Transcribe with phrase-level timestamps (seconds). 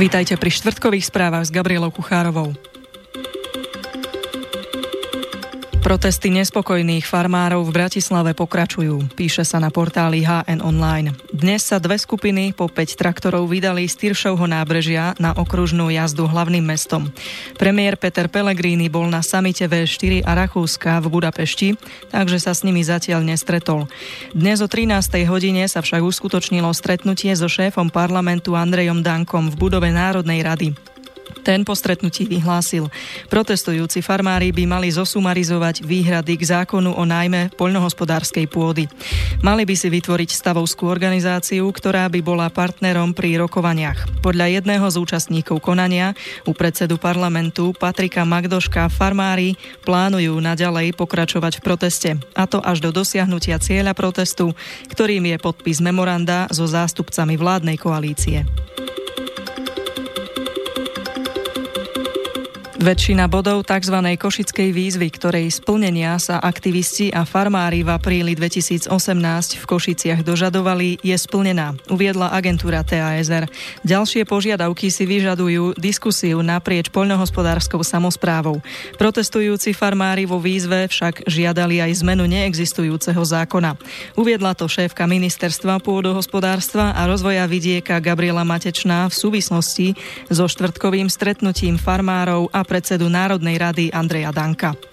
[0.00, 2.56] Vítajte pri štvrtkových správach s Gabrielou Kuchárovou.
[5.90, 11.10] Protesty nespokojných farmárov v Bratislave pokračujú, píše sa na portáli HN Online.
[11.34, 16.62] Dnes sa dve skupiny po 5 traktorov vydali z Tyršovho nábrežia na okružnú jazdu hlavným
[16.62, 17.10] mestom.
[17.58, 21.74] Premiér Peter Pellegrini bol na samite V4 a Rakúska v Budapešti,
[22.14, 23.90] takže sa s nimi zatiaľ nestretol.
[24.30, 24.94] Dnes o 13.
[25.26, 30.70] hodine sa však uskutočnilo stretnutie so šéfom parlamentu Andrejom Dankom v budove Národnej rady.
[31.40, 32.92] Ten po stretnutí vyhlásil.
[33.32, 38.86] Protestujúci farmári by mali zosumarizovať výhrady k zákonu o najmä poľnohospodárskej pôdy.
[39.40, 44.20] Mali by si vytvoriť stavovskú organizáciu, ktorá by bola partnerom pri rokovaniach.
[44.20, 46.12] Podľa jedného z účastníkov konania
[46.44, 52.92] u predsedu parlamentu Patrika Magdoška farmári plánujú naďalej pokračovať v proteste, a to až do
[52.92, 54.52] dosiahnutia cieľa protestu,
[54.92, 58.44] ktorým je podpis memoranda so zástupcami vládnej koalície.
[62.80, 63.92] Väčšina bodov tzv.
[64.16, 68.88] košickej výzvy, ktorej splnenia sa aktivisti a farmári v apríli 2018
[69.60, 73.52] v Košiciach dožadovali, je splnená, uviedla agentúra TASR.
[73.84, 78.64] Ďalšie požiadavky si vyžadujú diskusiu naprieč poľnohospodárskou samozprávou.
[78.96, 83.76] Protestujúci farmári vo výzve však žiadali aj zmenu neexistujúceho zákona.
[84.16, 89.92] Uviedla to šéfka ministerstva pôdohospodárstva a rozvoja vidieka Gabriela Matečná v súvislosti
[90.32, 94.89] so štvrtkovým stretnutím farmárov a predsedu Národnej rady Andreja Danka.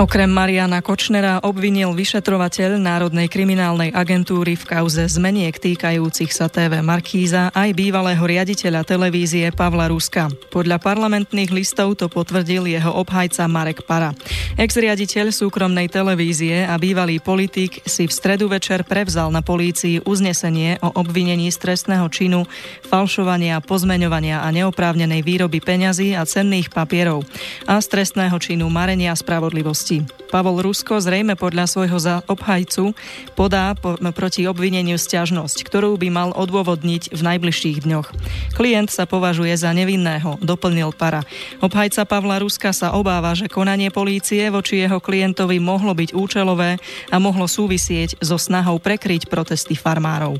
[0.00, 7.52] Okrem Mariana Kočnera obvinil vyšetrovateľ Národnej kriminálnej agentúry v kauze zmeniek týkajúcich sa TV Markíza
[7.52, 10.32] aj bývalého riaditeľa televízie Pavla Ruska.
[10.48, 14.16] Podľa parlamentných listov to potvrdil jeho obhajca Marek Para.
[14.56, 20.96] Ex-riaditeľ súkromnej televízie a bývalý politik si v stredu večer prevzal na polícii uznesenie o
[20.96, 22.48] obvinení z trestného činu
[22.88, 27.20] falšovania, pozmeňovania a neoprávnenej výroby peňazí a cenných papierov
[27.68, 30.18] a z trestného činu marenia spravodlivosti činnosti.
[30.30, 31.98] Pavol Rusko zrejme podľa svojho
[32.30, 32.94] obhajcu
[33.34, 38.14] podá po, proti obvineniu stiažnosť, ktorú by mal odôvodniť v najbližších dňoch.
[38.54, 41.26] Klient sa považuje za nevinného, doplnil para.
[41.58, 46.78] Obhajca Pavla Ruska sa obáva, že konanie polície voči jeho klientovi mohlo byť účelové
[47.10, 50.38] a mohlo súvisieť so snahou prekryť protesty farmárov.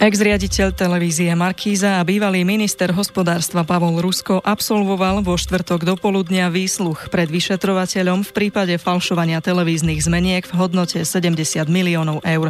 [0.00, 7.12] Ex-riaditeľ televízie Markíza a bývalý minister hospodárstva Pavol Rusko absolvoval vo štvrtok do poludnia výsluch
[7.12, 11.36] pred vyšetrovateľom v prípade falšovania televíznych zmeniek v hodnote 70
[11.68, 12.48] miliónov eur.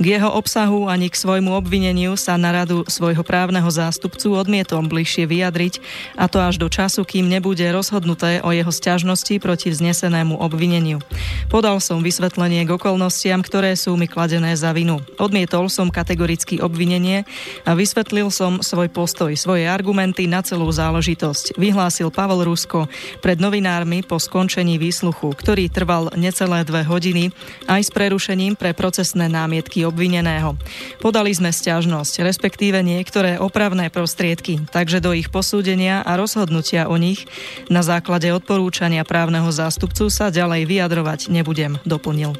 [0.00, 5.28] K jeho obsahu ani k svojmu obvineniu sa na radu svojho právneho zástupcu odmietol bližšie
[5.28, 5.84] vyjadriť,
[6.16, 11.04] a to až do času, kým nebude rozhodnuté o jeho sťažnosti proti vznesenému obvineniu.
[11.52, 15.04] Podal som vysvetlenie k okolnostiam, ktoré sú mi kladené za vinu.
[15.20, 17.26] Odmietol som kategoricky obvinenie obvinenie
[17.66, 22.86] a vysvetlil som svoj postoj, svoje argumenty na celú záležitosť, vyhlásil Pavel Rusko
[23.18, 27.34] pred novinármi po skončení výsluchu, ktorý trval necelé dve hodiny
[27.66, 30.54] aj s prerušením pre procesné námietky obvineného.
[31.02, 37.26] Podali sme stiažnosť, respektíve niektoré opravné prostriedky, takže do ich posúdenia a rozhodnutia o nich
[37.66, 42.38] na základe odporúčania právneho zástupcu sa ďalej vyjadrovať nebudem, doplnil.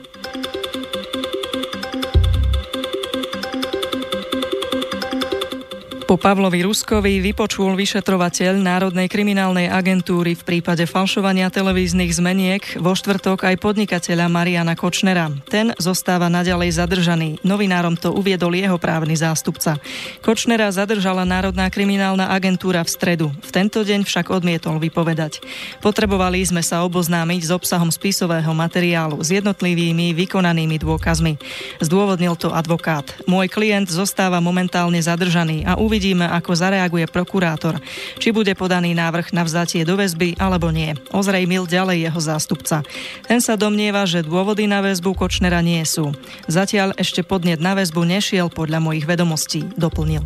[6.06, 13.42] Po Pavlovi Ruskovi vypočul vyšetrovateľ Národnej kriminálnej agentúry v prípade falšovania televíznych zmeniek vo štvrtok
[13.42, 15.34] aj podnikateľa Mariana Kočnera.
[15.50, 17.42] Ten zostáva naďalej zadržaný.
[17.42, 19.82] Novinárom to uviedol jeho právny zástupca.
[20.22, 23.26] Kočnera zadržala Národná kriminálna agentúra v stredu.
[23.42, 25.42] V tento deň však odmietol vypovedať.
[25.82, 31.34] Potrebovali sme sa oboznámiť s obsahom spisového materiálu, s jednotlivými vykonanými dôkazmi.
[31.82, 33.10] Zdôvodnil to advokát.
[33.26, 37.80] Môj klient zostáva momentálne zadržaný a uvidí Uvidíme, ako zareaguje prokurátor.
[38.20, 40.92] Či bude podaný návrh na vzatie do väzby alebo nie.
[41.08, 42.84] Ozrejmil ďalej jeho zástupca.
[43.24, 46.12] Ten sa domnieva, že dôvody na väzbu Kočnera nie sú.
[46.52, 50.20] Zatiaľ ešte podnet na väzbu nešiel podľa mojich vedomostí, doplnil.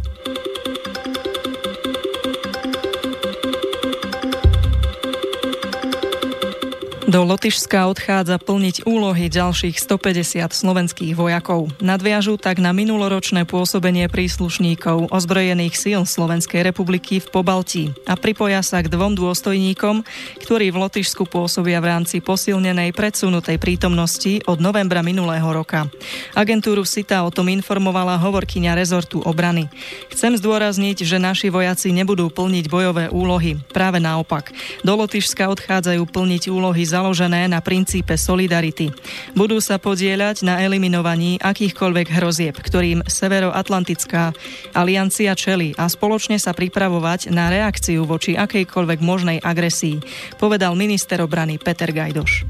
[7.11, 11.67] Do Lotyšska odchádza plniť úlohy ďalších 150 slovenských vojakov.
[11.83, 18.79] Nadviažu tak na minuloročné pôsobenie príslušníkov ozbrojených síl Slovenskej republiky v Pobaltí a pripoja sa
[18.79, 20.07] k dvom dôstojníkom,
[20.47, 25.91] ktorí v Lotyšsku pôsobia v rámci posilnenej predsunutej prítomnosti od novembra minulého roka.
[26.39, 29.67] Agentúru SITA o tom informovala hovorkyňa rezortu obrany.
[30.15, 33.59] Chcem zdôrazniť, že naši vojaci nebudú plniť bojové úlohy.
[33.75, 34.55] Práve naopak.
[34.87, 38.93] Do Lotyšska odchádzajú plniť úlohy za založené na princípe solidarity.
[39.33, 44.37] Budú sa podieľať na eliminovaní akýchkoľvek hrozieb, ktorým Severoatlantická
[44.77, 49.97] aliancia čeli a spoločne sa pripravovať na reakciu voči akejkoľvek možnej agresii,
[50.37, 52.45] povedal minister obrany Peter Gajdoš.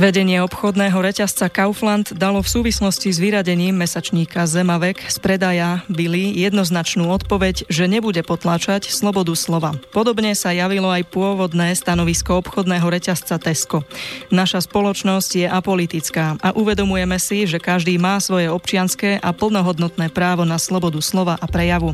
[0.00, 7.12] Vedenie obchodného reťazca Kaufland dalo v súvislosti s vyradením mesačníka Zemavek z predaja Billy jednoznačnú
[7.12, 9.76] odpoveď, že nebude potlačať slobodu slova.
[9.92, 13.84] Podobne sa javilo aj pôvodné stanovisko obchodného reťazca Tesco.
[14.32, 20.48] Naša spoločnosť je apolitická a uvedomujeme si, že každý má svoje občianské a plnohodnotné právo
[20.48, 21.92] na slobodu slova a prejavu.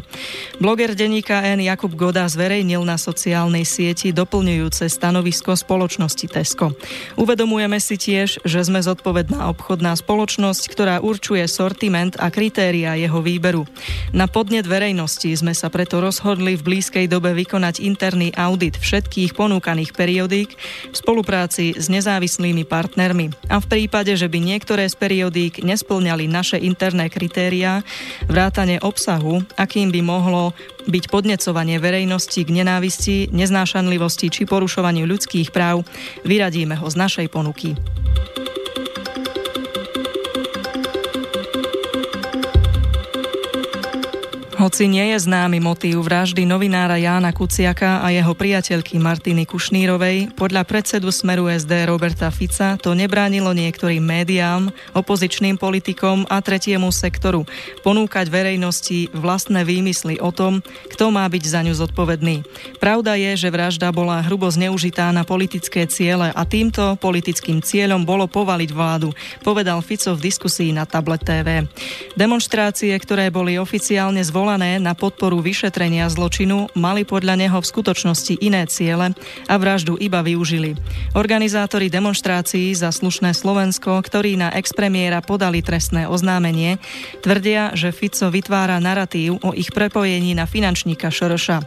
[0.62, 6.70] Bloger denníka N Jakub Goda zverejnil na sociálnej sieti doplňujúce stanovisko spoločnosti Tesco.
[7.18, 13.24] Uvedomujeme si si tiež, že sme zodpovedná obchodná spoločnosť, ktorá určuje sortiment a kritéria jeho
[13.24, 13.64] výberu.
[14.12, 19.96] Na podnet verejnosti sme sa preto rozhodli v blízkej dobe vykonať interný audit všetkých ponúkaných
[19.96, 20.50] periodík
[20.92, 23.32] v spolupráci s nezávislými partnermi.
[23.48, 27.80] A v prípade, že by niektoré z periodík nesplňali naše interné kritériá,
[28.28, 30.52] vrátane obsahu, akým by mohlo
[30.86, 35.82] byť podnecovanie verejnosti k nenávisti, neznášanlivosti či porušovaniu ľudských práv,
[36.22, 37.74] vyradíme ho z našej ponuky.
[44.56, 50.64] Hoci nie je známy motív vraždy novinára Jána Kuciaka a jeho priateľky Martiny Kušnírovej, podľa
[50.64, 57.44] predsedu Smeru SD Roberta Fica to nebránilo niektorým médiám, opozičným politikom a tretiemu sektoru
[57.84, 62.40] ponúkať verejnosti vlastné výmysly o tom, kto má byť za ňu zodpovedný.
[62.80, 68.24] Pravda je, že vražda bola hrubo zneužitá na politické ciele a týmto politickým cieľom bolo
[68.24, 69.12] povaliť vládu,
[69.44, 71.68] povedal Fico v diskusii na Tablet TV.
[72.16, 78.40] Demonstrácie, ktoré boli oficiálne zvolené zvolané na podporu vyšetrenia zločinu, mali podľa neho v skutočnosti
[78.40, 79.12] iné ciele
[79.52, 80.72] a vraždu iba využili.
[81.12, 86.80] Organizátori demonstrácií za slušné Slovensko, ktorí na expremiéra podali trestné oznámenie,
[87.20, 91.60] tvrdia, že Fico vytvára narratív o ich prepojení na finančníka Šoroša.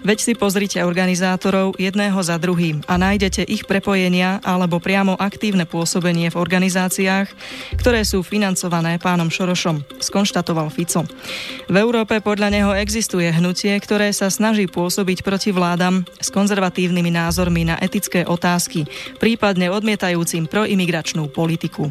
[0.00, 6.32] Veď si pozrite organizátorov jedného za druhým a nájdete ich prepojenia alebo priamo aktívne pôsobenie
[6.32, 7.28] v organizáciách,
[7.76, 11.04] ktoré sú financované pánom Šorošom, skonštatoval Fico.
[11.68, 17.66] V Európe podľa neho existuje hnutie, ktoré sa snaží pôsobiť proti vládam s konzervatívnymi názormi
[17.66, 18.86] na etické otázky,
[19.18, 21.88] prípadne odmietajúcim proimigračnú politiku.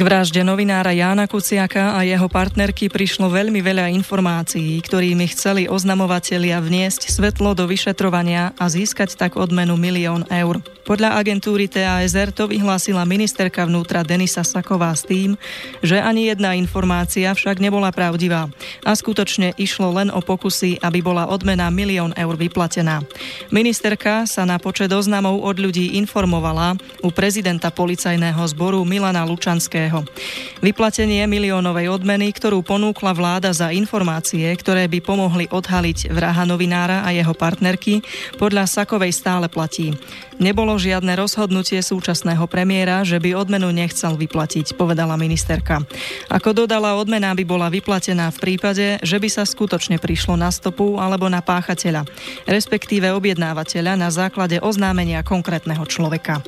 [0.00, 6.56] K vražde novinára Jána Kuciaka a jeho partnerky prišlo veľmi veľa informácií, ktorými chceli oznamovatelia
[6.56, 10.79] vniesť svetlo do vyšetrovania a získať tak odmenu milión eur.
[10.90, 15.38] Podľa agentúry TASR to vyhlásila ministerka vnútra Denisa Saková s tým,
[15.86, 18.50] že ani jedna informácia však nebola pravdivá
[18.82, 23.06] a skutočne išlo len o pokusy, aby bola odmena milión eur vyplatená.
[23.54, 26.74] Ministerka sa na počet oznamov od ľudí informovala
[27.06, 30.02] u prezidenta policajného zboru Milana Lučanského.
[30.58, 37.14] Vyplatenie miliónovej odmeny, ktorú ponúkla vláda za informácie, ktoré by pomohli odhaliť vraha novinára a
[37.14, 38.02] jeho partnerky,
[38.42, 39.94] podľa Sakovej stále platí.
[40.40, 45.84] Nebolo žiadne rozhodnutie súčasného premiéra, že by odmenu nechcel vyplatiť, povedala ministerka.
[46.32, 50.96] Ako dodala, odmena by bola vyplatená v prípade, že by sa skutočne prišlo na stopu
[50.96, 52.08] alebo na páchateľa,
[52.48, 56.40] respektíve objednávateľa na základe oznámenia konkrétneho človeka.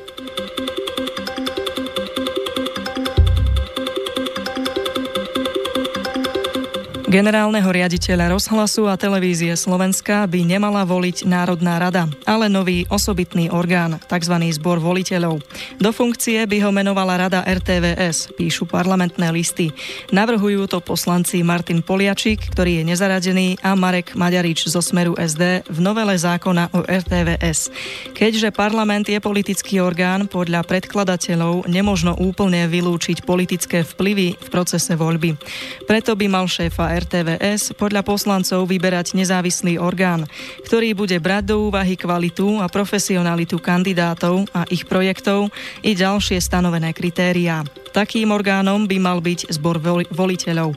[7.13, 14.01] Generálneho riaditeľa rozhlasu a televízie Slovenska by nemala voliť Národná rada, ale nový osobitný orgán,
[14.09, 14.33] tzv.
[14.57, 15.37] zbor voliteľov.
[15.77, 19.69] Do funkcie by ho menovala Rada RTVS, píšu parlamentné listy.
[20.09, 25.79] Navrhujú to poslanci Martin Poliačik, ktorý je nezaradený, a Marek Maďarič zo Smeru SD v
[25.85, 27.69] novele zákona o RTVS.
[28.17, 35.37] Keďže parlament je politický orgán, podľa predkladateľov nemožno úplne vylúčiť politické vplyvy v procese voľby.
[35.85, 40.23] Preto by mal šéfa RTVS podľa poslancov vyberať nezávislý orgán,
[40.63, 45.51] ktorý bude brať do úvahy kvalitu a profesionalitu kandidátov a ich projektov
[45.83, 47.67] i ďalšie stanovené kritériá.
[47.91, 49.77] Takým orgánom by mal byť zbor
[50.09, 50.73] voliteľov.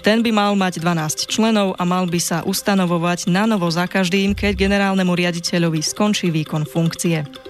[0.00, 4.32] Ten by mal mať 12 členov a mal by sa ustanovovať na novo za každým,
[4.32, 7.47] keď generálnemu riaditeľovi skončí výkon funkcie.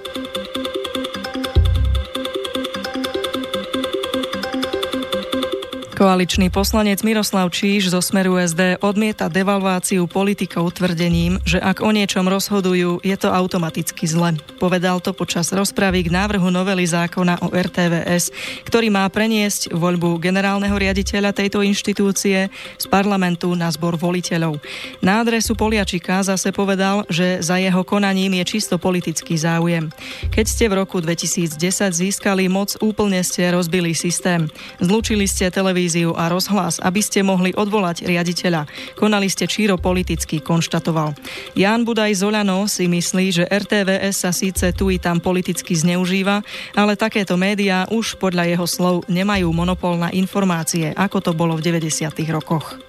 [5.99, 12.23] Koaličný poslanec Miroslav Číž zo Smeru SD odmieta devalváciu politikov tvrdením, že ak o niečom
[12.23, 14.39] rozhodujú, je to automaticky zle.
[14.63, 18.31] Povedal to počas rozpravy k návrhu novely zákona o RTVS,
[18.63, 22.47] ktorý má preniesť voľbu generálneho riaditeľa tejto inštitúcie
[22.79, 24.63] z parlamentu na zbor voliteľov.
[25.03, 29.91] Na adresu Poliačika zase povedal, že za jeho konaním je čisto politický záujem.
[30.31, 31.59] Keď ste v roku 2010
[31.91, 34.47] získali moc, úplne ste rozbili systém.
[34.79, 38.69] Zlúčili ste televíziu televíziu a rozhlas, aby ste mohli odvolať riaditeľa.
[38.93, 41.17] Konali ste číro politicky, konštatoval.
[41.57, 46.45] Ján Budaj Zolano si myslí, že RTVS sa síce tu i tam politicky zneužíva,
[46.77, 51.65] ale takéto médiá už podľa jeho slov nemajú monopol na informácie, ako to bolo v
[51.65, 52.13] 90.
[52.29, 52.88] rokoch.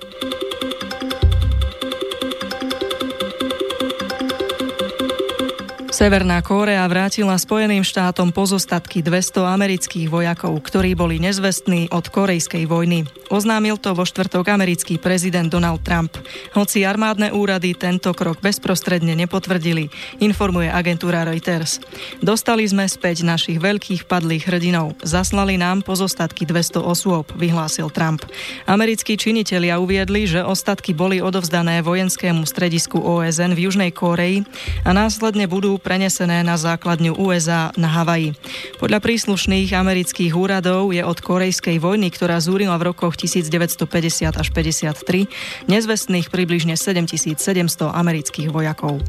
[5.99, 13.03] Severná Kórea vrátila Spojeným štátom pozostatky 200 amerických vojakov, ktorí boli nezvestní od korejskej vojny.
[13.27, 16.15] Oznámil to vo štvrtok americký prezident Donald Trump.
[16.55, 19.91] Hoci armádne úrady tento krok bezprostredne nepotvrdili,
[20.23, 21.83] informuje agentúra Reuters.
[22.23, 24.95] Dostali sme späť našich veľkých padlých hrdinov.
[25.03, 28.23] Zaslali nám pozostatky 200 osôb, vyhlásil Trump.
[28.71, 34.47] Americkí činitelia uviedli, že ostatky boli odovzdané vojenskému stredisku OSN v Južnej Kóreji
[34.87, 38.37] a následne budú prenesené na základňu USA na Havaji.
[38.77, 43.89] Podľa príslušných amerických úradov je od korejskej vojny, ktorá zúrila v rokoch 1950
[44.37, 45.25] až 53,
[45.65, 49.01] nezvestných približne 7700 amerických vojakov.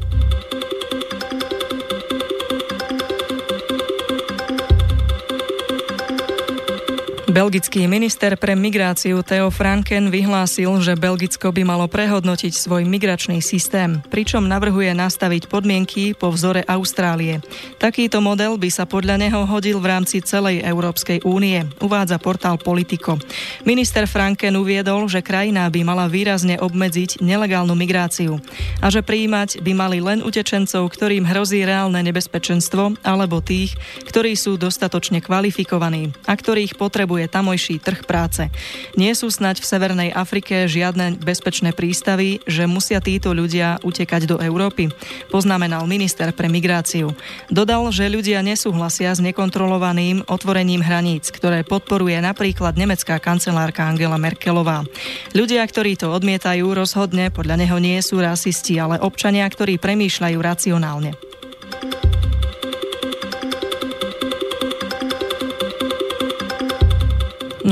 [7.31, 14.03] Belgický minister pre migráciu Theo Franken vyhlásil, že Belgicko by malo prehodnotiť svoj migračný systém,
[14.11, 17.39] pričom navrhuje nastaviť podmienky po vzore Austrálie.
[17.79, 23.15] Takýto model by sa podľa neho hodil v rámci celej Európskej únie, uvádza portál Politico.
[23.63, 28.43] Minister Franken uviedol, že krajina by mala výrazne obmedziť nelegálnu migráciu
[28.83, 34.59] a že prijímať by mali len utečencov, ktorým hrozí reálne nebezpečenstvo, alebo tých, ktorí sú
[34.59, 38.49] dostatočne kvalifikovaní a ktorých potrebuje funguje tamojší trh práce.
[38.97, 44.37] Nie sú snať v Severnej Afrike žiadne bezpečné prístavy, že musia títo ľudia utekať do
[44.41, 44.89] Európy,
[45.29, 47.13] poznamenal minister pre migráciu.
[47.53, 54.81] Dodal, že ľudia nesúhlasia s nekontrolovaným otvorením hraníc, ktoré podporuje napríklad nemecká kancelárka Angela Merkelová.
[55.37, 61.30] Ľudia, ktorí to odmietajú, rozhodne podľa neho nie sú rasisti, ale občania, ktorí premýšľajú racionálne.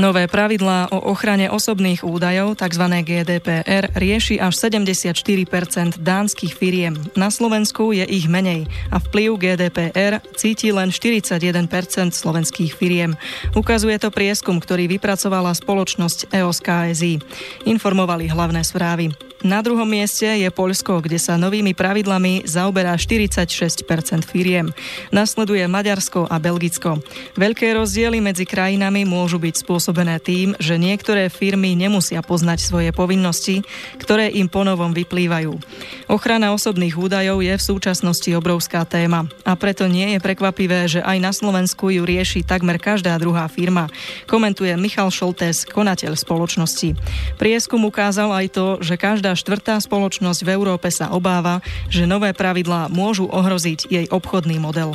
[0.00, 2.84] Nové pravidlá o ochrane osobných údajov, tzv.
[3.04, 6.96] GDPR, rieši až 74% dánskych firiem.
[7.12, 11.68] Na Slovensku je ich menej a vplyv GDPR cíti len 41%
[12.16, 13.12] slovenských firiem.
[13.52, 17.20] Ukazuje to prieskum, ktorý vypracovala spoločnosť EOS KSI.
[17.68, 19.12] Informovali hlavné správy.
[19.40, 23.88] Na druhom mieste je Poľsko, kde sa novými pravidlami zaoberá 46%
[24.28, 24.68] firiem.
[25.08, 27.00] Nasleduje Maďarsko a Belgicko.
[27.40, 29.89] Veľké rozdiely medzi krajinami môžu byť spôsobené
[30.22, 33.66] tým, že niektoré firmy nemusia poznať svoje povinnosti,
[33.98, 35.58] ktoré im ponovom vyplývajú.
[36.06, 41.18] Ochrana osobných údajov je v súčasnosti obrovská téma a preto nie je prekvapivé, že aj
[41.18, 43.90] na Slovensku ju rieši takmer každá druhá firma,
[44.30, 46.94] komentuje Michal Šoltés, konateľ spoločnosti.
[47.36, 52.92] Prieskum ukázal aj to, že Každá štvrtá spoločnosť v Európe sa obáva, že nové pravidlá
[52.92, 54.92] môžu ohroziť jej obchodný model.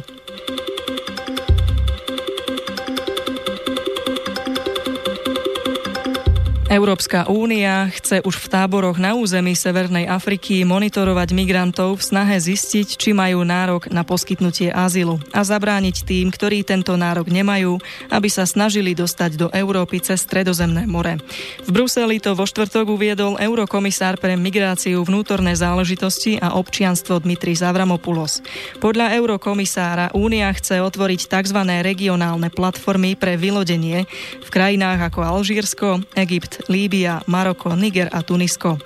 [6.76, 13.00] Európska únia chce už v táboroch na území Severnej Afriky monitorovať migrantov v snahe zistiť,
[13.00, 17.80] či majú nárok na poskytnutie azylu a zabrániť tým, ktorí tento nárok nemajú,
[18.12, 21.16] aby sa snažili dostať do Európy cez Stredozemné more.
[21.64, 28.44] V Bruseli to vo štvrtok uviedol eurokomisár pre migráciu, vnútorné záležitosti a občianstvo Dmitri Zavramopoulos.
[28.84, 31.60] Podľa eurokomisára únia chce otvoriť tzv.
[31.88, 34.04] regionálne platformy pre vylodenie
[34.44, 38.78] v krajinách ako Alžírsko, Egypt, Líbia, Maroko, Niger a Tunisko.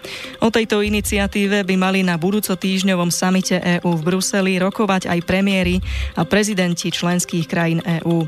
[0.44, 5.80] O tejto iniciatíve by mali na budúco týždňovom samite EÚ v Bruseli rokovať aj premiéry
[6.16, 8.28] a prezidenti členských krajín EÚ.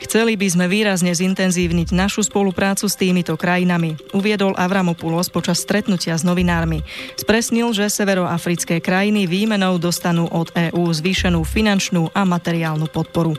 [0.00, 6.24] Chceli by sme výrazne zintenzívniť našu spoluprácu s týmito krajinami, uviedol Avramopoulos počas stretnutia s
[6.24, 6.82] novinármi.
[7.14, 13.36] Spresnil, že severoafrické krajiny výmenou dostanú od EÚ zvýšenú finančnú a materiálnu podporu.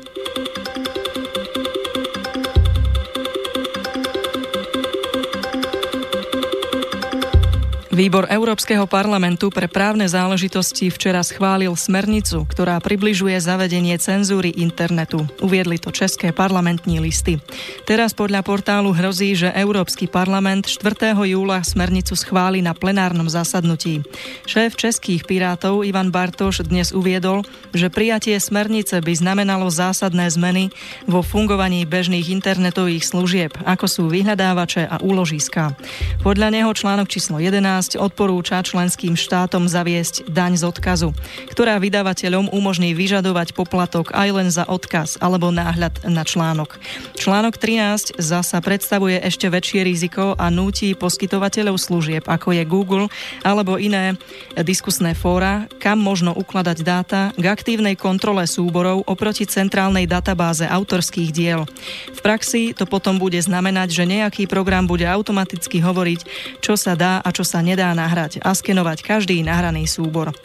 [7.91, 15.27] Výbor Európskeho parlamentu pre právne záležitosti včera schválil smernicu, ktorá približuje zavedenie cenzúry internetu.
[15.43, 17.43] Uviedli to české parlamentní listy.
[17.83, 21.19] Teraz podľa portálu hrozí, že Európsky parlament 4.
[21.35, 24.07] júla smernicu schváli na plenárnom zasadnutí.
[24.47, 27.43] Šéf českých pirátov Ivan Bartoš dnes uviedol,
[27.75, 30.71] že prijatie smernice by znamenalo zásadné zmeny
[31.11, 35.75] vo fungovaní bežných internetových služieb, ako sú vyhľadávače a úložiska.
[36.23, 41.09] Podľa neho článok číslo 11 odporúča členským štátom zaviesť daň z odkazu,
[41.49, 46.77] ktorá vydavateľom umožní vyžadovať poplatok aj len za odkaz alebo náhľad na článok.
[47.15, 53.07] Článok 13 zasa predstavuje ešte väčšie riziko a núti poskytovateľov služieb, ako je Google
[53.41, 54.19] alebo iné
[54.59, 61.63] diskusné fóra, kam možno ukladať dáta k aktívnej kontrole súborov oproti centrálnej databáze autorských diel.
[62.11, 66.19] V praxi to potom bude znamenať, že nejaký program bude automaticky hovoriť,
[66.59, 70.35] čo sa dá a čo sa nedá nedá nahrať a skenovať každý nahraný súbor.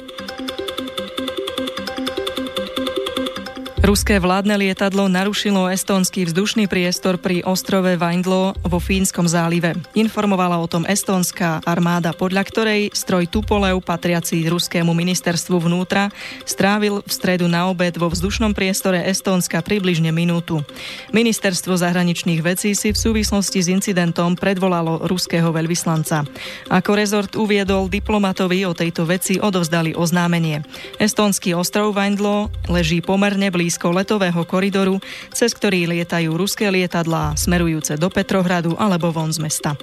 [3.86, 9.78] Ruské vládne lietadlo narušilo estónsky vzdušný priestor pri ostrove Vaindlo vo Fínskom zálive.
[9.94, 16.10] Informovala o tom estónska armáda, podľa ktorej stroj Tupolev, patriaci ruskému ministerstvu vnútra,
[16.42, 20.66] strávil v stredu na obed vo vzdušnom priestore Estónska približne minútu.
[21.14, 26.26] Ministerstvo zahraničných vecí si v súvislosti s incidentom predvolalo ruského veľvyslanca.
[26.74, 30.66] Ako rezort uviedol diplomatovi o tejto veci odovzdali oznámenie.
[30.98, 34.96] Estónsky ostrov Vaindlo leží pomerne blízko blízko letového koridoru,
[35.36, 39.76] cez ktorý lietajú ruské lietadlá smerujúce do Petrohradu alebo von z mesta.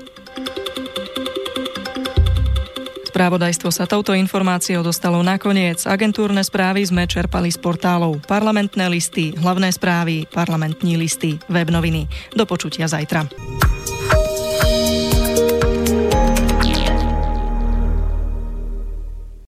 [3.14, 5.86] Spravodajstvo sa touto informáciou dostalo nakoniec.
[5.86, 12.10] Agentúrne správy sme čerpali z portálov Parlamentné listy, hlavné správy, parlamentní listy, web noviny.
[12.34, 13.30] Do počutia zajtra.